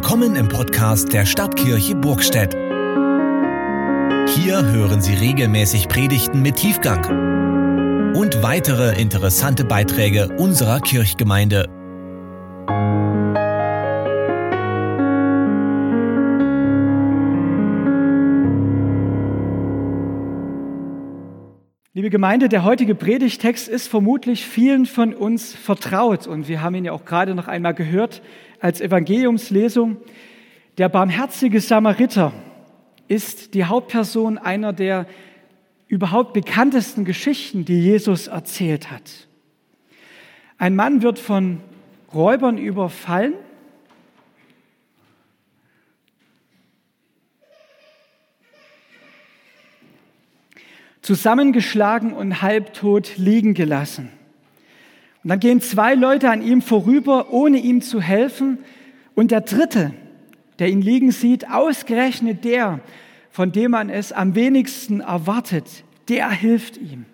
[0.00, 2.54] Willkommen im Podcast der Stadtkirche Burgstedt.
[4.28, 11.68] Hier hören Sie regelmäßig Predigten mit Tiefgang und weitere interessante Beiträge unserer Kirchgemeinde.
[21.92, 26.84] Liebe Gemeinde, der heutige Predigtext ist vermutlich vielen von uns vertraut und wir haben ihn
[26.84, 28.22] ja auch gerade noch einmal gehört
[28.60, 29.98] als Evangeliumslesung.
[30.78, 32.32] Der barmherzige Samariter
[33.08, 35.06] ist die Hauptperson einer der
[35.86, 39.28] überhaupt bekanntesten Geschichten, die Jesus erzählt hat.
[40.58, 41.60] Ein Mann wird von
[42.12, 43.34] Räubern überfallen.
[51.08, 54.10] zusammengeschlagen und halbtot liegen gelassen.
[55.28, 58.60] Und dann gehen zwei Leute an ihm vorüber, ohne ihm zu helfen.
[59.14, 59.92] Und der dritte,
[60.58, 62.80] der ihn liegen sieht, ausgerechnet der,
[63.30, 67.04] von dem man es am wenigsten erwartet, der hilft ihm.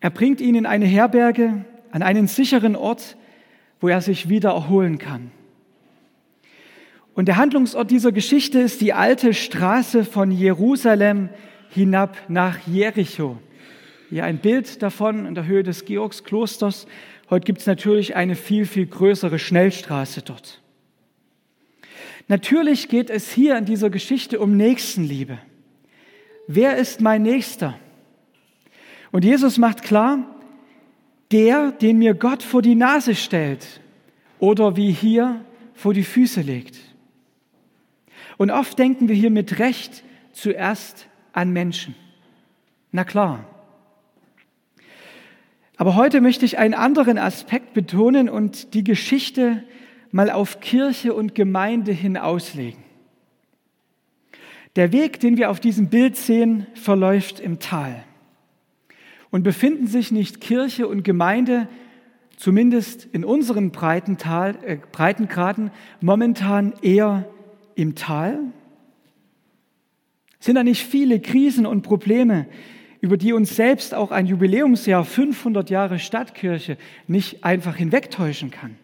[0.00, 3.16] Er bringt ihn in eine Herberge, an einen sicheren Ort,
[3.80, 5.30] wo er sich wieder erholen kann.
[7.14, 11.28] Und der Handlungsort dieser Geschichte ist die alte Straße von Jerusalem
[11.70, 13.38] hinab nach Jericho.
[14.14, 16.86] Hier ein Bild davon in der Höhe des Georgsklosters.
[17.30, 20.62] Heute gibt es natürlich eine viel, viel größere Schnellstraße dort.
[22.28, 25.38] Natürlich geht es hier in dieser Geschichte um Nächstenliebe.
[26.46, 27.76] Wer ist mein Nächster?
[29.10, 30.20] Und Jesus macht klar,
[31.32, 33.80] der, den mir Gott vor die Nase stellt
[34.38, 36.78] oder wie hier vor die Füße legt.
[38.36, 41.96] Und oft denken wir hier mit Recht zuerst an Menschen.
[42.92, 43.48] Na klar,
[45.76, 49.64] aber heute möchte ich einen anderen Aspekt betonen und die Geschichte
[50.12, 52.82] mal auf Kirche und Gemeinde hin auslegen.
[54.76, 58.04] Der Weg, den wir auf diesem Bild sehen, verläuft im Tal.
[59.30, 61.68] Und befinden sich nicht Kirche und Gemeinde,
[62.36, 65.70] zumindest in unseren Breitental, äh, Breitengraden,
[66.00, 67.28] momentan eher
[67.74, 68.40] im Tal?
[70.38, 72.46] Sind da nicht viele Krisen und Probleme,
[73.04, 78.76] über die uns selbst auch ein Jubiläumsjahr 500 Jahre Stadtkirche nicht einfach hinwegtäuschen kann.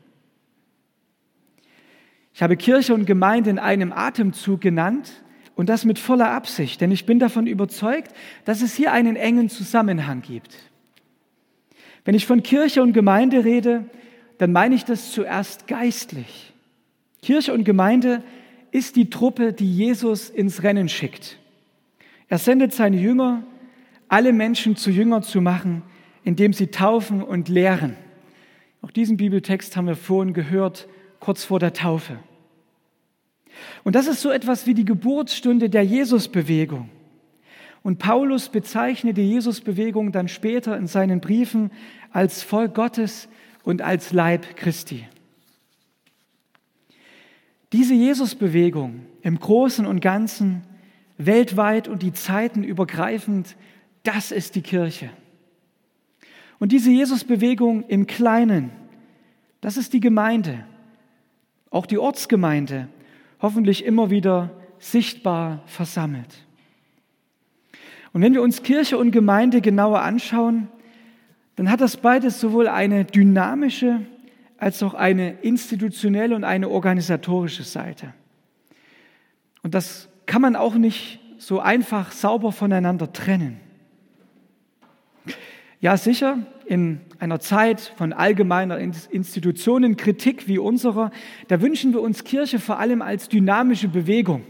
[2.35, 5.11] Ich habe Kirche und Gemeinde in einem Atemzug genannt
[5.55, 8.13] und das mit voller Absicht, denn ich bin davon überzeugt,
[8.45, 10.55] dass es hier einen engen Zusammenhang gibt.
[12.05, 13.87] Wenn ich von Kirche und Gemeinde rede,
[14.37, 16.53] dann meine ich das zuerst geistlich.
[17.23, 18.23] Kirche und Gemeinde
[18.71, 21.39] ist die Truppe, die Jesus ins Rennen schickt.
[22.29, 23.45] Er sendet seine Jünger,
[24.11, 25.83] alle Menschen zu Jünger zu machen,
[26.25, 27.97] indem sie taufen und lehren.
[28.83, 30.89] Auch diesen Bibeltext haben wir vorhin gehört,
[31.21, 32.19] kurz vor der Taufe.
[33.85, 36.91] Und das ist so etwas wie die Geburtsstunde der Jesusbewegung.
[37.83, 41.71] Und Paulus bezeichnet die Jesusbewegung dann später in seinen Briefen
[42.11, 43.29] als Volk Gottes
[43.63, 45.07] und als Leib Christi.
[47.73, 50.63] Diese Jesusbewegung im Großen und Ganzen,
[51.17, 53.57] weltweit und die Zeiten übergreifend,
[54.03, 55.11] das ist die Kirche.
[56.59, 58.71] Und diese Jesusbewegung im Kleinen,
[59.61, 60.65] das ist die Gemeinde,
[61.71, 62.89] auch die Ortsgemeinde,
[63.41, 66.47] hoffentlich immer wieder sichtbar versammelt.
[68.13, 70.69] Und wenn wir uns Kirche und Gemeinde genauer anschauen,
[71.57, 74.01] dann hat das beides sowohl eine dynamische
[74.59, 78.13] als auch eine institutionelle und eine organisatorische Seite.
[79.63, 83.61] Und das kann man auch nicht so einfach sauber voneinander trennen.
[85.81, 91.11] Ja, sicher, in einer Zeit von allgemeiner Institutionenkritik wie unserer,
[91.49, 94.45] da wünschen wir uns Kirche vor allem als dynamische Bewegung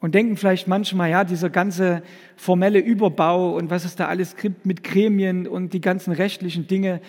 [0.00, 2.02] und denken vielleicht manchmal, ja, dieser ganze
[2.36, 7.00] formelle Überbau und was es da alles gibt mit Gremien und die ganzen rechtlichen Dinge,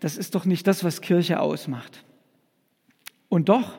[0.00, 2.04] das ist doch nicht das, was Kirche ausmacht.
[3.28, 3.78] Und doch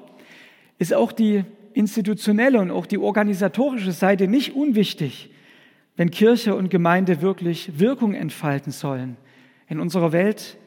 [0.80, 1.44] ist auch die
[1.74, 5.32] institutionelle und auch die organisatorische Seite nicht unwichtig
[5.98, 9.18] wenn Kirche und Gemeinde wirklich Wirkung entfalten sollen
[9.68, 10.58] in unserer Welt,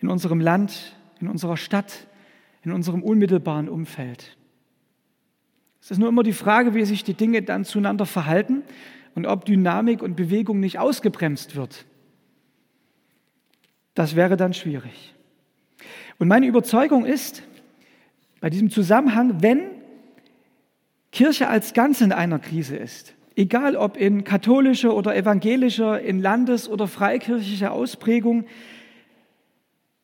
[0.00, 2.06] in unserem Land, in unserer Stadt,
[2.64, 4.36] in unserem unmittelbaren Umfeld.
[5.80, 8.62] Es ist nur immer die Frage, wie sich die Dinge dann zueinander verhalten
[9.14, 11.86] und ob Dynamik und Bewegung nicht ausgebremst wird.
[13.94, 15.14] Das wäre dann schwierig.
[16.18, 17.42] Und meine Überzeugung ist,
[18.40, 19.62] bei diesem Zusammenhang, wenn
[21.12, 26.68] Kirche als Ganze in einer Krise ist, egal ob in katholischer oder evangelischer, in landes-
[26.68, 28.46] oder freikirchlicher Ausprägung,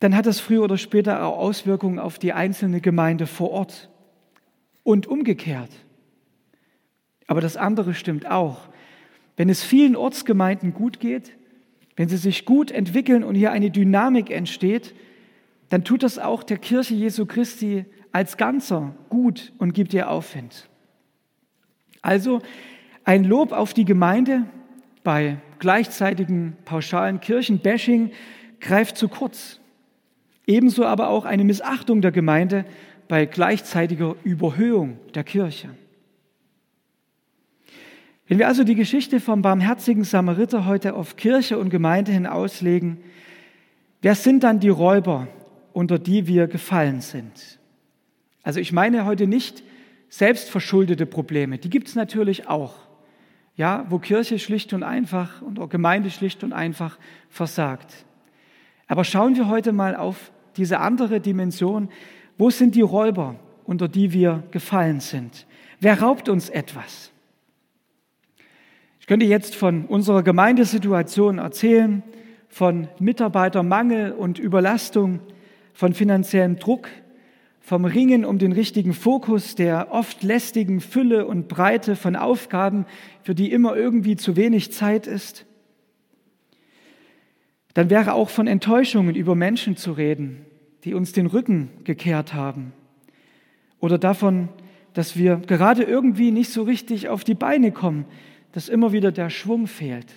[0.00, 3.90] dann hat das früher oder später auch Auswirkungen auf die einzelne Gemeinde vor Ort
[4.84, 5.70] und umgekehrt.
[7.26, 8.68] Aber das andere stimmt auch.
[9.36, 11.32] Wenn es vielen Ortsgemeinden gut geht,
[11.96, 14.94] wenn sie sich gut entwickeln und hier eine Dynamik entsteht,
[15.68, 20.68] dann tut das auch der Kirche Jesu Christi als Ganzer gut und gibt ihr Aufwind.
[22.00, 22.40] Also
[23.08, 24.44] ein Lob auf die Gemeinde
[25.02, 28.10] bei gleichzeitigen pauschalen Kirchenbashing
[28.60, 29.60] greift zu kurz.
[30.46, 32.66] Ebenso aber auch eine Missachtung der Gemeinde
[33.08, 35.70] bei gleichzeitiger Überhöhung der Kirche.
[38.26, 42.98] Wenn wir also die Geschichte vom barmherzigen Samariter heute auf Kirche und Gemeinde hin auslegen,
[44.02, 45.28] wer sind dann die Räuber,
[45.72, 47.58] unter die wir gefallen sind?
[48.42, 49.62] Also ich meine heute nicht
[50.10, 52.87] selbstverschuldete Probleme, die gibt es natürlich auch.
[53.58, 56.96] Ja, wo Kirche schlicht und einfach und auch Gemeinde schlicht und einfach
[57.28, 58.06] versagt.
[58.86, 61.90] Aber schauen wir heute mal auf diese andere Dimension.
[62.38, 63.34] Wo sind die Räuber,
[63.64, 65.46] unter die wir gefallen sind?
[65.78, 67.12] Wer raubt uns etwas?
[69.08, 72.02] könnte jetzt von unserer Gemeindesituation erzählen,
[72.50, 75.20] von Mitarbeitermangel und Überlastung,
[75.72, 76.88] von finanziellem Druck,
[77.68, 82.86] vom Ringen um den richtigen Fokus, der oft lästigen Fülle und Breite von Aufgaben,
[83.22, 85.44] für die immer irgendwie zu wenig Zeit ist.
[87.74, 90.46] Dann wäre auch von Enttäuschungen über Menschen zu reden,
[90.84, 92.72] die uns den Rücken gekehrt haben.
[93.80, 94.48] Oder davon,
[94.94, 98.06] dass wir gerade irgendwie nicht so richtig auf die Beine kommen,
[98.52, 100.14] dass immer wieder der Schwung fehlt.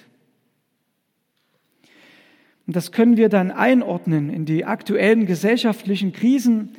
[2.66, 6.78] Und das können wir dann einordnen in die aktuellen gesellschaftlichen Krisen,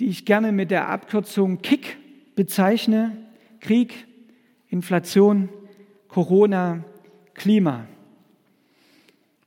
[0.00, 1.96] die ich gerne mit der Abkürzung KIK
[2.34, 3.16] bezeichne.
[3.60, 4.06] Krieg,
[4.68, 5.48] Inflation,
[6.08, 6.84] Corona,
[7.34, 7.86] Klima.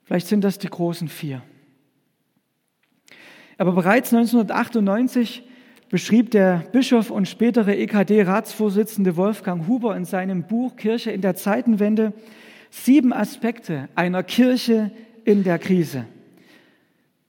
[0.04, 1.42] Vielleicht sind das die großen vier.
[3.58, 5.44] Aber bereits 1998
[5.90, 12.14] beschrieb der Bischof und spätere EKD-Ratsvorsitzende Wolfgang Huber in seinem Buch Kirche in der Zeitenwende
[12.70, 14.92] sieben Aspekte einer Kirche
[15.24, 16.06] in der Krise.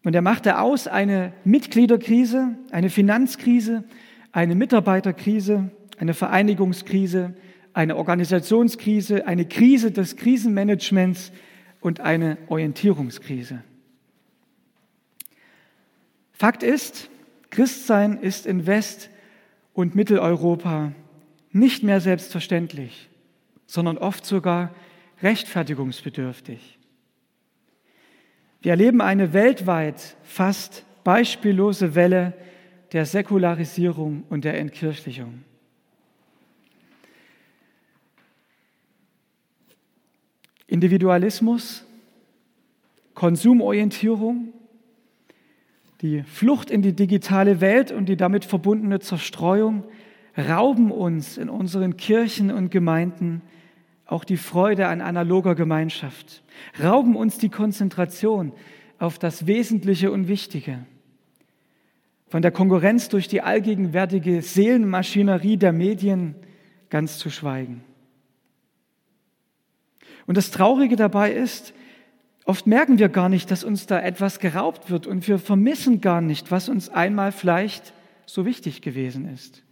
[0.04, 3.84] Und er machte aus eine Mitgliederkrise, eine Finanzkrise,
[4.32, 7.34] eine Mitarbeiterkrise, eine Vereinigungskrise,
[7.72, 11.32] eine Organisationskrise, eine Krise des Krisenmanagements
[11.80, 13.62] und eine Orientierungskrise.
[16.32, 17.10] Fakt ist,
[17.50, 19.10] Christsein ist in West-
[19.72, 20.92] und Mitteleuropa
[21.50, 23.08] nicht mehr selbstverständlich,
[23.66, 24.74] sondern oft sogar
[25.22, 26.77] rechtfertigungsbedürftig.
[28.60, 32.34] Wir erleben eine weltweit fast beispiellose Welle
[32.92, 35.44] der Säkularisierung und der Entkirchlichung.
[40.66, 41.86] Individualismus,
[43.14, 44.52] Konsumorientierung,
[46.02, 49.84] die Flucht in die digitale Welt und die damit verbundene Zerstreuung
[50.36, 53.42] rauben uns in unseren Kirchen und Gemeinden
[54.08, 56.42] auch die Freude an analoger Gemeinschaft,
[56.82, 58.52] rauben uns die Konzentration
[58.98, 60.80] auf das Wesentliche und Wichtige.
[62.26, 66.34] Von der Konkurrenz durch die allgegenwärtige Seelenmaschinerie der Medien
[66.90, 67.84] ganz zu schweigen.
[70.26, 71.72] Und das Traurige dabei ist,
[72.48, 76.22] Oft merken wir gar nicht, dass uns da etwas geraubt wird und wir vermissen gar
[76.22, 77.92] nicht, was uns einmal vielleicht
[78.24, 79.62] so wichtig gewesen ist.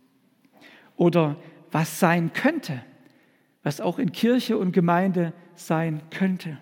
[0.94, 1.36] Oder
[1.72, 2.82] was sein könnte,
[3.66, 6.56] was auch in Kirche und Gemeinde sein könnte.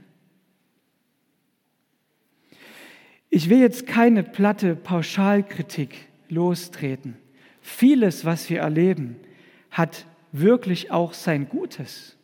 [3.28, 7.18] Ich will jetzt keine platte Pauschalkritik lostreten.
[7.60, 9.16] Vieles, was wir erleben,
[9.70, 12.16] hat wirklich auch sein Gutes.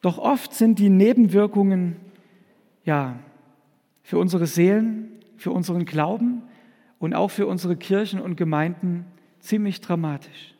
[0.00, 1.96] Doch oft sind die Nebenwirkungen
[2.84, 3.18] ja,
[4.04, 5.08] für unsere Seelen,
[5.38, 6.42] für unseren Glauben
[7.00, 9.06] und auch für unsere Kirchen und Gemeinden
[9.40, 10.55] ziemlich dramatisch.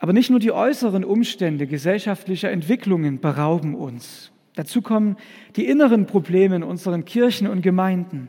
[0.00, 4.32] Aber nicht nur die äußeren Umstände gesellschaftlicher Entwicklungen berauben uns.
[4.54, 5.16] Dazu kommen
[5.56, 8.28] die inneren Probleme in unseren Kirchen und Gemeinden.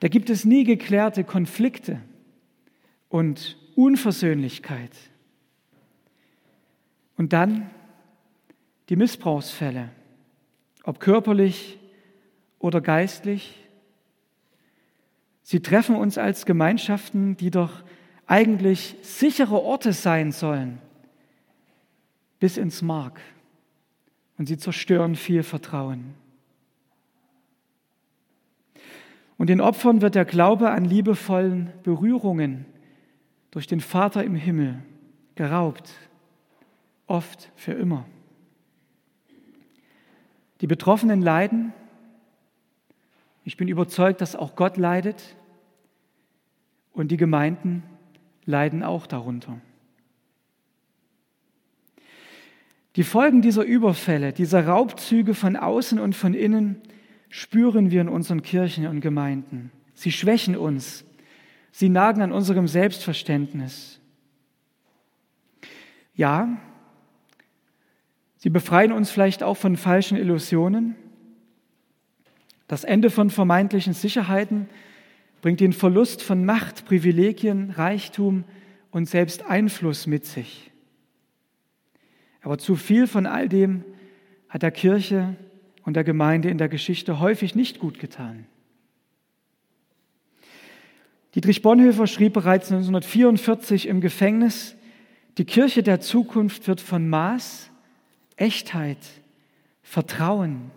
[0.00, 2.00] Da gibt es nie geklärte Konflikte
[3.08, 4.92] und Unversöhnlichkeit.
[7.16, 7.70] Und dann
[8.90, 9.88] die Missbrauchsfälle,
[10.84, 11.78] ob körperlich
[12.58, 13.66] oder geistlich.
[15.42, 17.82] Sie treffen uns als Gemeinschaften, die doch
[18.30, 20.78] eigentlich sichere Orte sein sollen,
[22.38, 23.20] bis ins Mark.
[24.38, 26.14] Und sie zerstören viel Vertrauen.
[29.36, 32.66] Und den Opfern wird der Glaube an liebevollen Berührungen
[33.50, 34.80] durch den Vater im Himmel
[35.34, 35.90] geraubt,
[37.08, 38.06] oft für immer.
[40.60, 41.72] Die Betroffenen leiden.
[43.42, 45.36] Ich bin überzeugt, dass auch Gott leidet.
[46.92, 47.82] und die Gemeinden
[48.44, 49.60] leiden auch darunter.
[52.96, 56.82] Die Folgen dieser Überfälle, dieser Raubzüge von außen und von innen
[57.28, 59.70] spüren wir in unseren Kirchen und Gemeinden.
[59.94, 61.04] Sie schwächen uns.
[61.70, 64.00] Sie nagen an unserem Selbstverständnis.
[66.16, 66.58] Ja,
[68.38, 70.96] sie befreien uns vielleicht auch von falschen Illusionen.
[72.66, 74.68] Das Ende von vermeintlichen Sicherheiten
[75.40, 78.44] bringt den Verlust von Macht, Privilegien, Reichtum
[78.90, 80.70] und selbst Einfluss mit sich.
[82.42, 83.84] Aber zu viel von all dem
[84.48, 85.36] hat der Kirche
[85.84, 88.46] und der Gemeinde in der Geschichte häufig nicht gut getan.
[91.34, 94.74] Dietrich Bonhoeffer schrieb bereits 1944 im Gefängnis,
[95.38, 97.70] die Kirche der Zukunft wird von Maß,
[98.36, 98.98] Echtheit,
[99.82, 100.70] Vertrauen,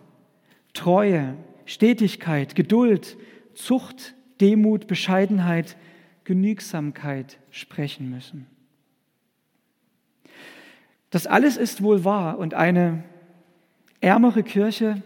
[0.73, 3.17] Treue, Stetigkeit, Geduld,
[3.55, 5.77] Zucht, Demut, Bescheidenheit,
[6.23, 8.47] Genügsamkeit sprechen müssen.
[11.09, 13.03] Das alles ist wohl wahr und eine
[14.01, 15.01] ärmere Kirche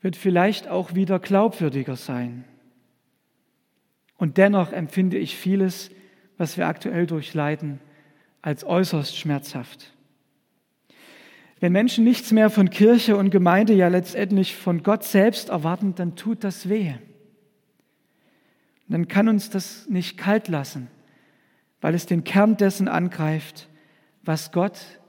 [0.00, 2.44] wird vielleicht auch wieder glaubwürdiger sein.
[4.16, 5.90] Und dennoch empfinde ich vieles,
[6.38, 7.80] was wir aktuell durchleiden,
[8.40, 9.92] als äußerst schmerzhaft.
[11.60, 16.16] Wenn Menschen nichts mehr von Kirche und Gemeinde, ja letztendlich von Gott selbst erwarten, dann
[16.16, 16.94] tut das weh.
[18.88, 20.88] Dann kann uns das nicht kalt lassen,
[21.80, 23.68] weil es den Kern dessen angreift,
[24.22, 25.00] was Gott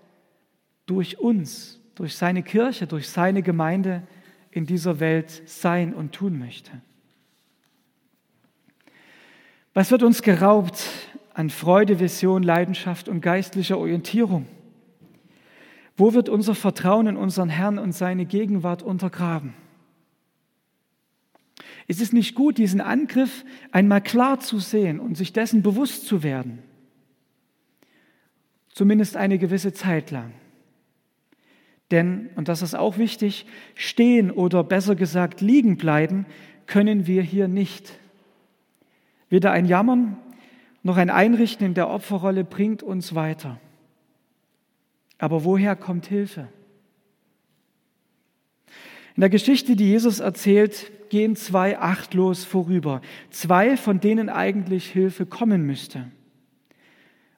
[0.85, 4.03] durch uns, durch seine Kirche, durch seine Gemeinde
[4.51, 6.71] in dieser Welt sein und tun möchte.
[9.73, 10.83] Was wird uns geraubt
[11.33, 14.47] an Freude, Vision, Leidenschaft und geistlicher Orientierung?
[15.97, 19.53] Wo wird unser Vertrauen in unseren Herrn und seine Gegenwart untergraben?
[21.87, 26.23] Es ist nicht gut, diesen Angriff einmal klar zu sehen und sich dessen bewusst zu
[26.23, 26.59] werden.
[28.69, 30.33] Zumindest eine gewisse Zeit lang.
[31.91, 36.25] Denn, und das ist auch wichtig, stehen oder besser gesagt liegen bleiben
[36.65, 37.99] können wir hier nicht.
[39.29, 40.17] Weder ein Jammern
[40.81, 43.59] noch ein Einrichten in der Opferrolle bringt uns weiter.
[45.17, 46.47] Aber woher kommt Hilfe?
[49.15, 53.01] In der Geschichte, die Jesus erzählt, gehen zwei achtlos vorüber.
[53.29, 56.07] Zwei, von denen eigentlich Hilfe kommen müsste.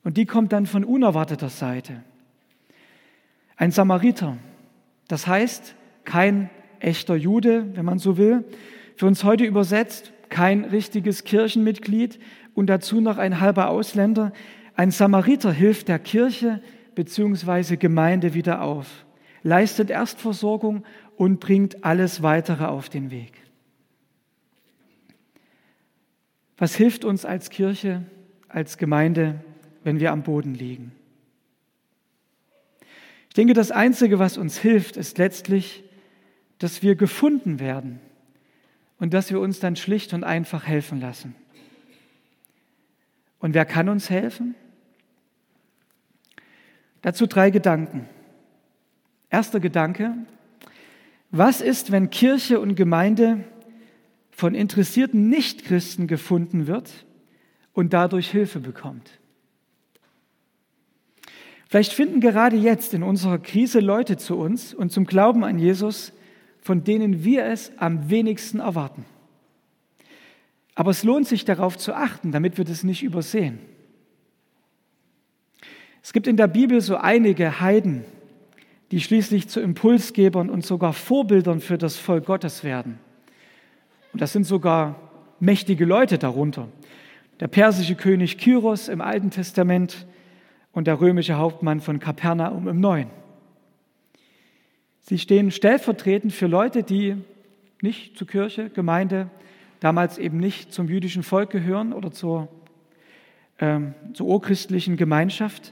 [0.04, 2.04] Und die kommt dann von unerwarteter Seite.
[3.58, 4.38] Ein Samariter,
[5.08, 8.46] das heißt kein echter Jude, wenn man so will,
[8.96, 12.20] für uns heute übersetzt kein richtiges Kirchenmitglied
[12.54, 14.32] und dazu noch ein halber Ausländer.
[14.76, 16.62] Ein Samariter hilft der Kirche
[16.96, 17.76] bzw.
[17.76, 19.06] Gemeinde wieder auf,
[19.44, 20.84] leistet Erstversorgung
[21.18, 23.34] und bringt alles weitere auf den Weg.
[26.58, 28.04] Was hilft uns als Kirche,
[28.48, 29.44] als Gemeinde,
[29.84, 30.92] wenn wir am Boden liegen?
[33.30, 35.84] Ich denke, das Einzige, was uns hilft, ist letztlich,
[36.60, 38.00] dass wir gefunden werden
[38.98, 41.36] und dass wir uns dann schlicht und einfach helfen lassen.
[43.40, 44.56] Und wer kann uns helfen?
[47.02, 48.08] Dazu drei Gedanken.
[49.30, 50.16] Erster Gedanke,
[51.38, 53.44] was ist, wenn Kirche und Gemeinde
[54.32, 57.06] von interessierten Nichtchristen gefunden wird
[57.74, 59.20] und dadurch Hilfe bekommt?
[61.68, 66.14] Vielleicht finden gerade jetzt in unserer Krise Leute zu uns und zum Glauben an Jesus,
[66.62, 69.06] von denen wir es am wenigsten erwarten.
[70.74, 73.60] Aber es lohnt sich darauf zu achten, damit wir das nicht übersehen.
[76.04, 78.06] Es gibt in der Bibel so einige Heiden,
[78.92, 83.00] die schließlich zu Impulsgebern und sogar Vorbildern für das Volk Gottes werden.
[84.14, 84.96] Und das sind sogar
[85.40, 86.68] mächtige Leute darunter.
[87.40, 90.06] Der persische König Kyros im Alten Testament,
[90.76, 93.08] und der römische Hauptmann von Kapernaum im Neuen.
[95.00, 97.16] Sie stehen stellvertretend für Leute, die
[97.82, 99.30] nicht zur Kirche, Gemeinde,
[99.80, 102.50] damals eben nicht zum jüdischen Volk gehören oder zur,
[103.60, 105.72] ähm, zur urchristlichen Gemeinschaft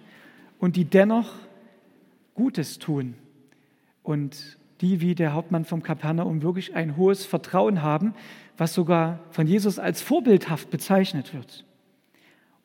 [0.58, 1.34] und die dennoch
[2.34, 3.16] Gutes tun
[4.02, 8.14] und die wie der Hauptmann vom Kapernaum wirklich ein hohes Vertrauen haben,
[8.58, 11.66] was sogar von Jesus als vorbildhaft bezeichnet wird.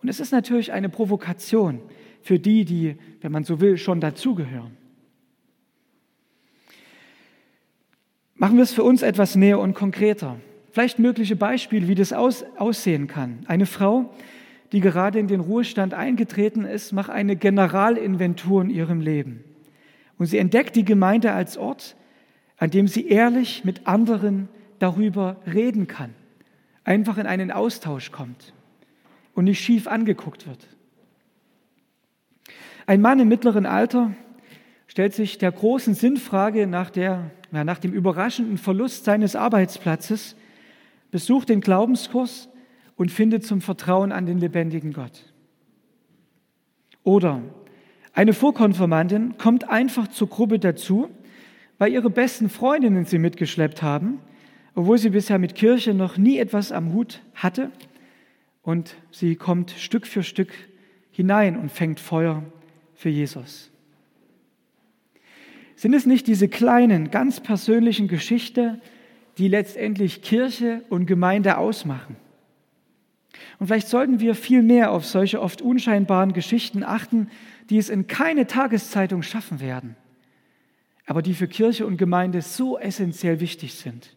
[0.03, 1.81] Und es ist natürlich eine Provokation,
[2.23, 4.77] für die, die, wenn man so will, schon dazugehören.
[8.35, 10.37] Machen wir es für uns etwas näher und konkreter.
[10.71, 13.41] Vielleicht mögliche Beispiele, wie das aus, aussehen kann.
[13.47, 14.15] Eine Frau,
[14.71, 19.43] die gerade in den Ruhestand eingetreten ist, macht eine Generalinventur in ihrem Leben.
[20.19, 21.97] Und sie entdeckt die Gemeinde als Ort,
[22.57, 24.49] an dem sie ehrlich mit anderen
[24.79, 26.15] darüber reden kann,
[26.85, 28.53] einfach in einen Austausch kommt.
[29.39, 30.67] und nicht schief angeguckt wird.
[32.87, 34.13] Ein Mann im mittleren Alter
[34.89, 40.35] stellt sich der großen Sinnfrage nach, der, ja, nach dem überraschenden Verlust seines Arbeitsplatzes,
[41.13, 42.49] besucht den Glaubenskurs
[42.97, 45.33] und findet zum Vertrauen an den lebendigen Gott.
[47.05, 47.41] Oder
[48.19, 51.09] eine Vorkonfirmandin kommt einfach zur Gruppe dazu,
[51.79, 54.19] weil ihre besten Freundinnen sie mitgeschleppt haben,
[54.75, 57.71] obwohl sie bisher mit Kirche noch nie etwas am Hut hatte.
[58.63, 60.53] Und sie kommt Stück für Stück
[61.13, 62.43] hinein und fängt Feuer
[62.97, 63.71] für Jesus.
[65.77, 68.81] Sind es nicht diese kleinen, ganz persönlichen Geschichten,
[69.39, 72.17] die letztendlich Kirche und Gemeinde ausmachen?
[73.61, 77.29] Und vielleicht sollten wir viel mehr auf solche oft unscheinbaren Geschichten achten,
[77.71, 79.97] die es in keine Tageszeitung schaffen werden,
[81.07, 84.15] aber die für Kirche und Gemeinde so essentiell wichtig sind.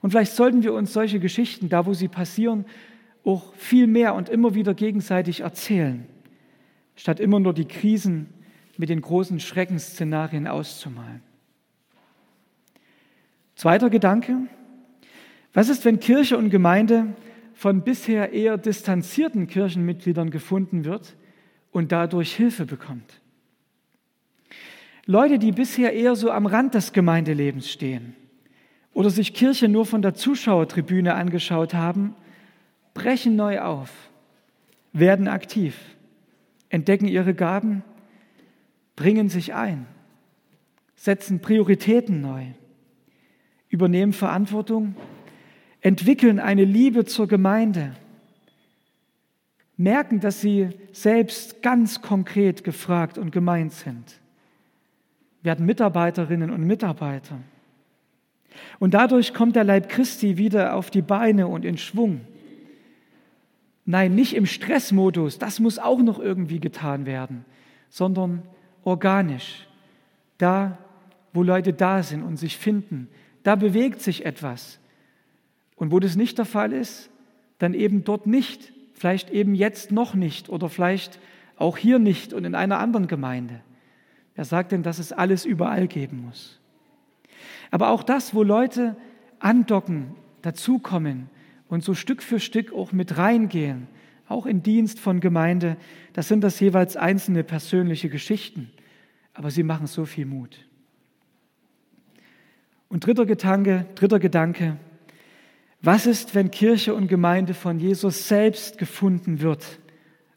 [0.00, 2.66] Und vielleicht sollten wir uns solche Geschichten, da wo sie passieren,
[3.24, 6.06] auch viel mehr und immer wieder gegenseitig erzählen,
[6.94, 8.28] statt immer nur die Krisen
[8.76, 11.22] mit den großen Schreckensszenarien auszumalen.
[13.56, 14.36] Zweiter Gedanke.
[15.52, 17.14] Was ist, wenn Kirche und Gemeinde
[17.54, 21.16] von bisher eher distanzierten Kirchenmitgliedern gefunden wird
[21.74, 23.20] und dadurch Hilfe bekommt.
[25.06, 28.14] Leute, die bisher eher so am Rand des Gemeindelebens stehen
[28.94, 32.14] oder sich Kirche nur von der Zuschauertribüne angeschaut haben,
[32.94, 33.90] brechen neu auf,
[34.92, 35.76] werden aktiv,
[36.68, 37.82] entdecken ihre Gaben,
[38.94, 39.86] bringen sich ein,
[40.94, 42.44] setzen Prioritäten neu,
[43.68, 44.94] übernehmen Verantwortung,
[45.80, 47.96] entwickeln eine Liebe zur Gemeinde
[49.76, 54.20] merken, dass sie selbst ganz konkret gefragt und gemeint sind,
[55.42, 57.38] werden Mitarbeiterinnen und Mitarbeiter.
[58.78, 62.20] Und dadurch kommt der Leib Christi wieder auf die Beine und in Schwung.
[63.84, 67.44] Nein, nicht im Stressmodus, das muss auch noch irgendwie getan werden,
[67.90, 68.42] sondern
[68.84, 69.66] organisch.
[70.38, 70.78] Da,
[71.32, 73.08] wo Leute da sind und sich finden,
[73.42, 74.78] da bewegt sich etwas.
[75.76, 77.10] Und wo das nicht der Fall ist,
[77.58, 81.18] dann eben dort nicht vielleicht eben jetzt noch nicht oder vielleicht
[81.56, 83.60] auch hier nicht und in einer anderen Gemeinde.
[84.34, 86.60] Wer sagt denn, dass es alles überall geben muss?
[87.70, 88.96] Aber auch das, wo Leute
[89.38, 91.28] andocken, dazukommen
[91.68, 93.88] und so Stück für Stück auch mit reingehen,
[94.28, 95.76] auch in Dienst von Gemeinde,
[96.12, 98.70] das sind das jeweils einzelne persönliche Geschichten,
[99.34, 100.66] aber sie machen so viel Mut.
[102.88, 104.76] Und dritter Gedanke, dritter Gedanke,
[105.84, 109.64] was ist, wenn Kirche und Gemeinde von Jesus selbst gefunden wird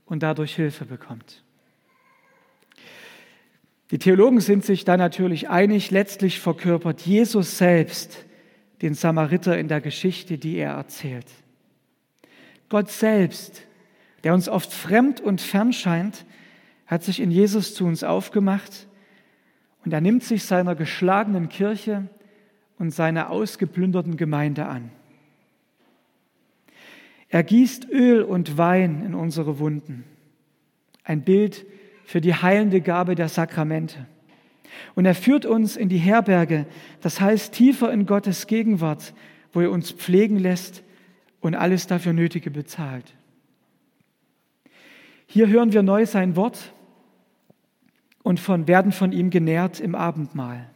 [0.06, 1.44] und dadurch Hilfe bekommt?
[3.92, 8.26] Die Theologen sind sich da natürlich einig, letztlich verkörpert Jesus selbst
[8.82, 11.28] den Samariter in der Geschichte, die er erzählt.
[12.70, 13.62] Gott selbst,
[14.24, 16.26] der uns oft fremd und fern scheint,
[16.86, 18.88] hat sich in Jesus zu uns aufgemacht
[19.86, 22.08] und er nimmt sich seiner geschlagenen Kirche
[22.78, 24.92] und seiner ausgeplünderten Gemeinde an.
[27.30, 30.06] Er gießt Öl und Wein in unsere Wunden.
[31.04, 31.66] Ein Bild
[32.06, 34.06] für die heilende Gabe der Sakramente.
[34.96, 36.66] Und er führt uns in die Herberge,
[37.02, 39.14] das heißt tiefer in Gottes Gegenwart,
[39.52, 40.84] wo er uns pflegen lässt
[41.42, 43.14] und alles dafür Nötige bezahlt.
[45.26, 46.74] Hier hören wir neu sein Wort
[48.24, 50.70] und von, werden von ihm genährt im Abendmahl.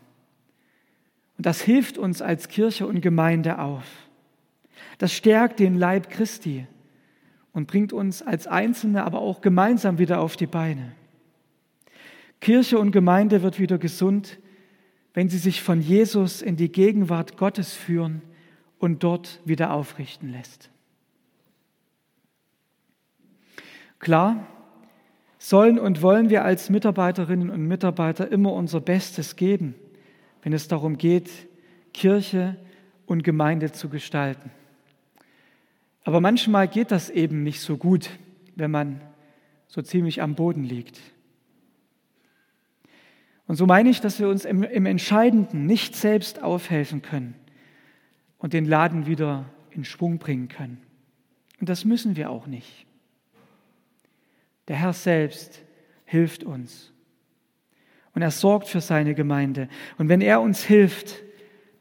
[1.37, 3.85] Und das hilft uns als Kirche und Gemeinde auf.
[4.97, 6.67] Das stärkt den Leib Christi
[7.53, 10.93] und bringt uns als Einzelne, aber auch gemeinsam wieder auf die Beine.
[12.39, 14.39] Kirche und Gemeinde wird wieder gesund,
[15.13, 18.21] wenn sie sich von Jesus in die Gegenwart Gottes führen
[18.79, 20.69] und dort wieder aufrichten lässt.
[23.99, 24.47] Klar,
[25.37, 29.75] sollen und wollen wir als Mitarbeiterinnen und Mitarbeiter immer unser Bestes geben,
[30.41, 31.29] wenn es darum geht,
[31.93, 32.55] Kirche
[33.05, 34.51] und Gemeinde zu gestalten.
[36.03, 38.09] Aber manchmal geht das eben nicht so gut,
[38.55, 39.01] wenn man
[39.67, 40.99] so ziemlich am Boden liegt.
[43.47, 47.35] Und so meine ich, dass wir uns im, im Entscheidenden nicht selbst aufhelfen können
[48.37, 50.81] und den Laden wieder in Schwung bringen können.
[51.59, 52.85] Und das müssen wir auch nicht.
[54.67, 55.61] Der Herr selbst
[56.05, 56.91] hilft uns.
[58.13, 59.69] Und er sorgt für seine Gemeinde.
[59.97, 61.23] Und wenn er uns hilft,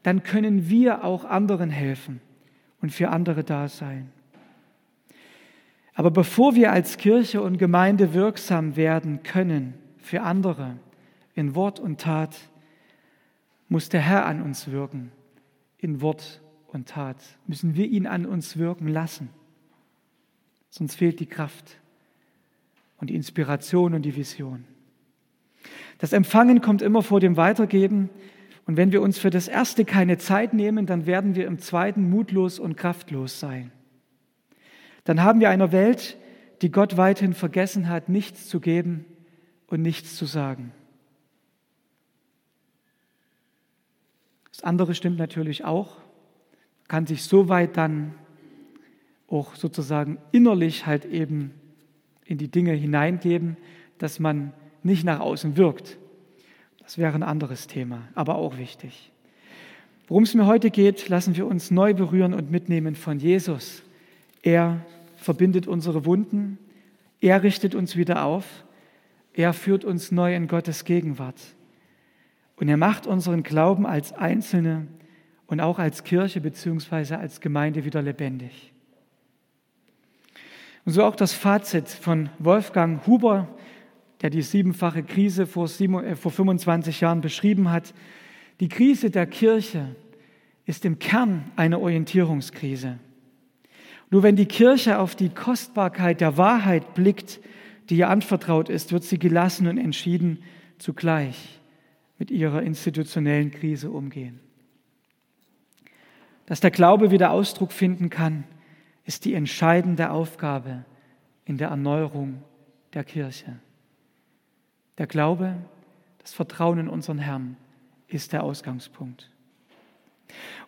[0.03, 2.21] dann können wir auch anderen helfen
[2.81, 4.11] und für andere da sein.
[5.93, 10.77] Aber bevor wir als Kirche und Gemeinde wirksam werden können für andere
[11.35, 12.35] in Wort und Tat,
[13.67, 15.11] muss der Herr an uns wirken
[15.77, 17.17] in Wort und Tat.
[17.47, 19.29] Müssen wir ihn an uns wirken lassen.
[20.69, 21.77] Sonst fehlt die Kraft
[22.97, 24.65] und die Inspiration und die Vision.
[25.97, 28.09] Das Empfangen kommt immer vor dem Weitergeben.
[28.71, 32.09] Und wenn wir uns für das Erste keine Zeit nehmen, dann werden wir im Zweiten
[32.09, 33.69] mutlos und kraftlos sein.
[35.03, 36.17] Dann haben wir eine Welt,
[36.61, 39.03] die Gott weithin vergessen hat, nichts zu geben
[39.67, 40.71] und nichts zu sagen.
[44.53, 45.97] Das andere stimmt natürlich auch,
[46.87, 48.15] kann sich so weit dann
[49.27, 51.51] auch sozusagen innerlich halt eben
[52.23, 53.57] in die Dinge hineingeben,
[53.97, 55.97] dass man nicht nach außen wirkt.
[56.83, 59.11] Das wäre ein anderes Thema, aber auch wichtig.
[60.07, 63.81] Worum es mir heute geht, lassen wir uns neu berühren und mitnehmen von Jesus.
[64.41, 66.57] Er verbindet unsere Wunden,
[67.21, 68.45] er richtet uns wieder auf,
[69.33, 71.39] er führt uns neu in Gottes Gegenwart.
[72.57, 74.87] Und er macht unseren Glauben als Einzelne
[75.47, 77.15] und auch als Kirche bzw.
[77.15, 78.73] als Gemeinde wieder lebendig.
[80.85, 83.47] Und so auch das Fazit von Wolfgang Huber,
[84.21, 87.93] der die siebenfache Krise vor, 25 äh, Jahren beschrieben hat.
[88.59, 89.95] Die Krise der Kirche
[90.65, 92.99] ist im Kern eine Orientierungskrise.
[94.11, 97.39] Nur wenn die Kirche auf die Kostbarkeit der Wahrheit blickt,
[97.89, 100.43] die ihr anvertraut ist, wird sie gelassen und entschieden
[100.77, 101.59] zugleich
[102.19, 104.39] mit ihrer institutionellen Krise umgehen.
[106.45, 108.43] Dass der Glaube wieder Ausdruck finden kann,
[109.05, 110.85] ist die entscheidende Aufgabe
[111.45, 112.43] in der Erneuerung
[112.93, 113.57] der Kirche.
[115.01, 115.55] Der Glaube,
[116.19, 117.57] das Vertrauen in unseren Herrn
[118.07, 119.31] ist der Ausgangspunkt.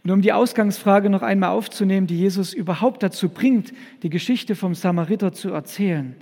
[0.04, 4.74] Und um die Ausgangsfrage noch einmal aufzunehmen, die Jesus überhaupt dazu bringt, die Geschichte vom
[4.74, 6.16] Samariter zu erzählen,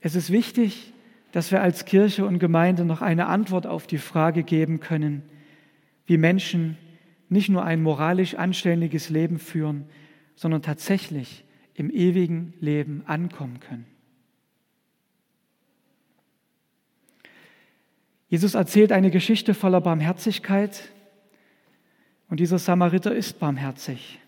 [0.00, 0.92] es ist wichtig,
[1.30, 5.22] dass wir als Kirche und Gemeinde noch eine Antwort auf die Frage geben können,
[6.04, 6.76] wie Menschen
[7.28, 9.84] nicht nur ein moralisch anständiges Leben führen,
[10.34, 13.95] sondern tatsächlich im ewigen Leben ankommen können.
[18.28, 20.90] Jesus erzählt eine Geschichte voller Barmherzigkeit
[22.28, 24.18] und dieser Samariter ist barmherzig.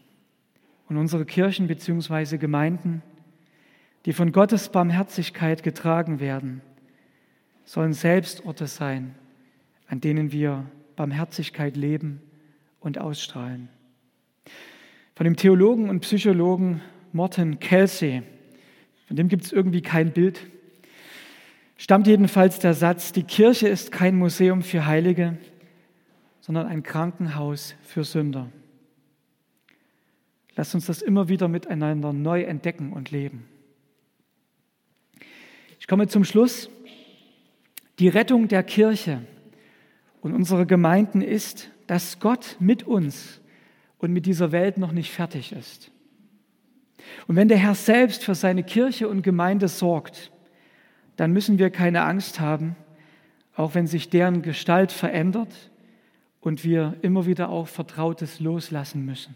[0.89, 2.39] Und unsere Kirchen bzw.
[2.39, 3.03] Gemeinden,
[4.05, 6.63] die von Gottes Barmherzigkeit getragen werden,
[7.65, 9.15] sollen selbst Orte sein,
[9.89, 10.65] an denen wir
[10.97, 12.23] Barmherzigkeit leben
[12.81, 13.69] und ausstrahlen.
[15.17, 16.81] Von dem Theologen und Psychologen
[17.13, 18.23] Morton Kelsey,
[19.09, 20.47] von dem gibt es irgendwie kein Bild,
[21.79, 25.39] stammt jedenfalls der Satz, die Kirche ist kein Museum für Heilige,
[26.41, 28.51] sondern ein Krankenhaus für Sünder.
[30.57, 33.47] Lasst uns das immer wieder miteinander neu entdecken und leben.
[35.79, 36.69] Ich komme zum Schluss.
[38.01, 39.23] Die Rettung der Kirche
[40.21, 43.41] und unserer Gemeinden ist, dass Gott mit uns
[43.99, 45.91] und mit dieser Welt noch nicht fertig ist.
[47.27, 50.33] Und wenn der Herr selbst für seine Kirche und Gemeinde sorgt,
[51.19, 52.77] dann müssen wir keine Angst haben,
[53.57, 55.53] auch wenn sich deren Gestalt verändert
[56.41, 59.35] und wir immer wieder auch Vertrautes loslassen müssen.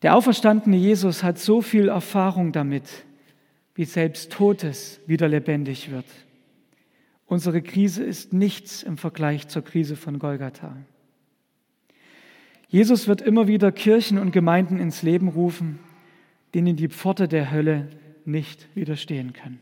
[0.00, 3.04] Der auferstandene Jesus hat so viel Erfahrung damit,
[3.74, 6.06] wie selbst Totes wieder lebendig wird.
[7.26, 10.74] Unsere Krise ist nichts im Vergleich zur Krise von Golgatha.
[12.68, 15.80] Jesus wird immer wieder Kirchen und Gemeinden ins Leben rufen,
[16.54, 17.90] denen die Pforte der Hölle
[18.26, 19.60] nicht widerstehen können.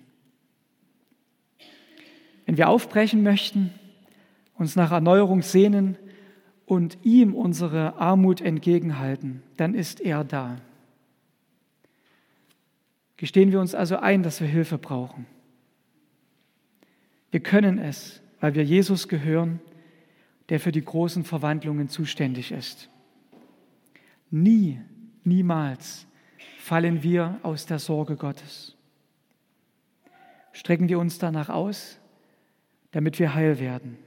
[2.46, 3.72] Wenn wir aufbrechen möchten,
[4.54, 5.96] uns nach Erneuerung sehnen
[6.66, 10.56] und ihm unsere Armut entgegenhalten, dann ist er da.
[13.16, 15.26] Gestehen wir uns also ein, dass wir Hilfe brauchen.
[17.30, 19.60] Wir können es, weil wir Jesus gehören,
[20.48, 22.90] der für die großen Verwandlungen zuständig ist.
[24.30, 24.80] Nie,
[25.24, 26.06] niemals
[26.62, 28.76] fallen wir aus der Sorge Gottes.
[30.52, 31.98] Strecken wir uns danach aus,
[32.92, 33.98] damit wir heil werden.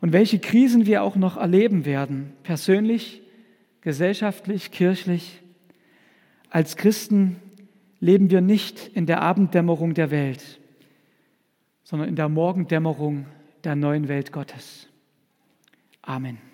[0.00, 3.20] Und welche Krisen wir auch noch erleben werden, persönlich,
[3.82, 5.42] gesellschaftlich, kirchlich,
[6.48, 7.36] als Christen
[8.00, 10.60] leben wir nicht in der Abenddämmerung der Welt,
[11.82, 13.26] sondern in der Morgendämmerung
[13.64, 14.88] der neuen Welt Gottes.
[16.00, 16.53] Amen.